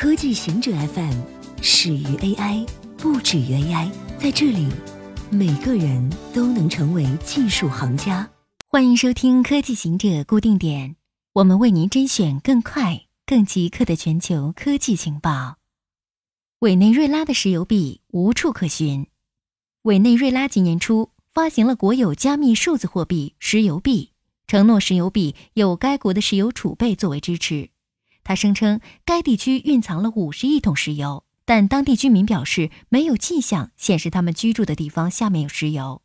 [0.00, 1.12] 科技行者 FM
[1.60, 2.66] 始于 AI，
[2.96, 3.92] 不止于 AI。
[4.18, 4.66] 在这里，
[5.30, 8.26] 每个人都能成为技术行家。
[8.66, 10.96] 欢迎收听科技行者固定点，
[11.34, 15.58] 我们为您甄选更快、更即刻的全球科技情报。
[16.60, 19.06] 委内瑞拉的石油币无处可寻。
[19.82, 24.12] 委内瑞拉今年初发行了国有加密数字货币石油币，
[24.46, 27.68] 承诺石油币有该国的石油储备作为支持。
[28.30, 36.00] 他声称该地区蕴藏了五十亿桶石油，但当地居民表示没有迹象显示他们居住的地方下面有石油。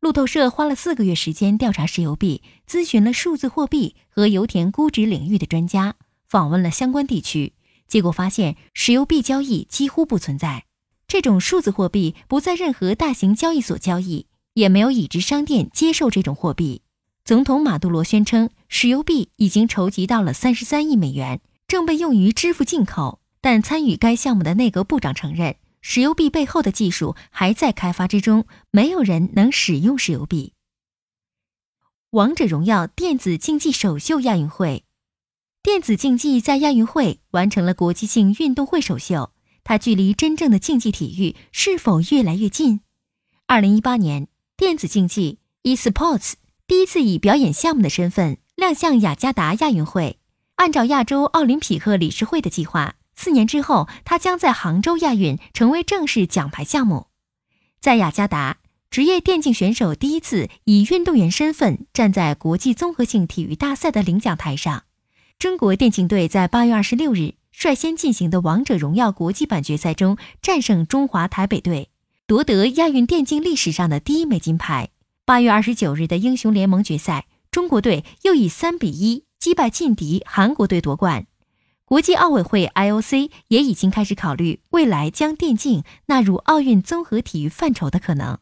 [0.00, 5.94] 路透社花了四个月时间调查石油币，咨询了数字货币和油田估值领域的专家，
[6.26, 7.52] 访问了相关地区，
[7.86, 10.64] 结果发现石油币交易几乎不存在。
[11.06, 16.82] 这种数字货币不在任何大型交易所交易，也没有已知商店接受这种货币。
[17.24, 23.20] 总统马杜罗宣称，石油币已经筹集到了三十三亿美元，正被用于支付进口。
[23.40, 30.54] 但参与该项目的内阁部长承认，石油币背后的技术还在开发之中，没有人能使用石油币。
[32.10, 34.82] 王者荣耀电子竞技首秀亚运会，
[35.62, 39.30] 电子竞技在亚运会完成了国际性运动会首秀，
[39.62, 42.80] 它距离真正的竞技体育是否越来越近？
[43.46, 44.26] 二零一八年，
[44.56, 46.32] 电子竞技 eSports。
[46.66, 50.18] 第一次以表演项目的身份亮相雅加达亚运会。
[50.56, 57.08] 按照亚洲奥林匹克理事会的计划，四年之后，它将在杭州亚运成为正式奖牌项目。
[57.80, 58.58] 在雅加达，
[58.90, 64.84] 职业电竞选手第一次以运动员身份站在国际综合性体育大赛的领奖台上。
[65.38, 71.90] 中国电竞队在八月二十六日率先进行的王者荣耀国际版决赛中战胜中华台北队，
[72.26, 74.90] 夺得亚运电竞历史上的第一枚金牌。
[75.24, 81.28] 八月二十九日的英雄联盟决赛，中国队又以三比一击败劲敌韩国队夺冠。
[81.84, 88.40] 国际奥委会 （IOC） 也已经开始考虑未来将电竞纳入奥运综合体育范畴的可能。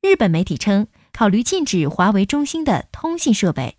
[0.00, 3.76] 日本媒体称，考虑禁止华为、中兴的通信设备。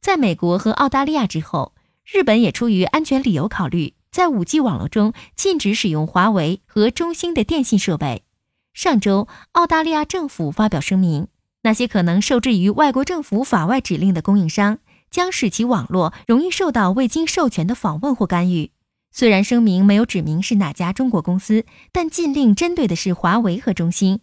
[0.00, 1.74] 在美国和澳大利亚之后，
[2.10, 8.24] 日本也出于安全理由考虑，在 5G 网络中禁止使用华为和中兴的电信设备。
[8.72, 11.28] 上周，澳大利亚政府发表声明，
[11.64, 14.78] 那些可能受制于外国政府法外指令的供应商，
[15.10, 18.70] 将使其网络容易受到未经授权的访问或干预。
[19.10, 24.20] 虽然声明没有指明是哪家中国公司，但禁令针对的是华为和中兴。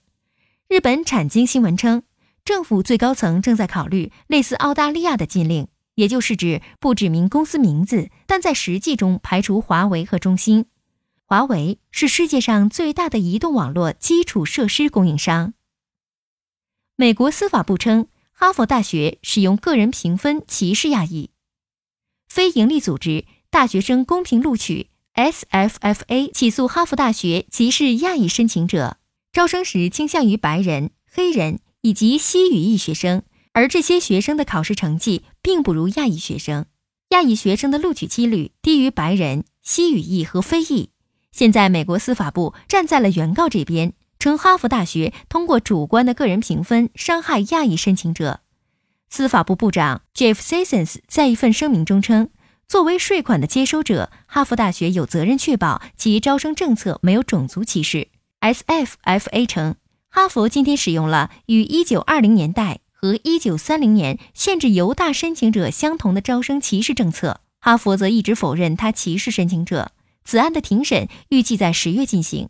[0.70, 2.04] 日本产经新闻称，
[2.46, 10.66] 政府最高层正在考虑类似澳大利亚的禁令，也就是指不指明公司名字，但在实际中排除华为和中兴。
[11.26, 15.54] 华为是世界上最大的移动网络基础设施供应商。
[17.02, 21.32] 美国司法部称，哈佛大学使用个人评分歧视亚裔。
[22.30, 28.98] 非营利组织大学生公平录取 （SFFA） 起诉哈佛大学歧视亚裔申请者，
[29.34, 33.24] 招生时倾向于白人、黑人以及西语裔学生，
[33.54, 36.68] 而这些学生的考试成绩并不如亚裔学生。
[37.10, 40.92] 亚裔学生的录取几率低于白人、西语裔和非裔。
[41.32, 48.42] 现在，美国司法部站在了原告这边，称哈佛大学通过主观的个人评分伤害亚裔申请者。
[49.10, 52.30] 司法部部长 Jeff Sessions 在一份声明中称，
[52.68, 58.10] 作为税款的接收者，哈佛大学有责任确保其招生政策没有种族歧视。
[58.42, 59.76] SFFA 称，
[60.08, 67.42] 哈佛今天使用了与1920年代和1930年限制犹大申请者相同的招生歧视政策。
[67.60, 69.92] 哈佛则一直否认他歧视申请者。
[70.24, 72.50] 此案的庭审预计在十月进行。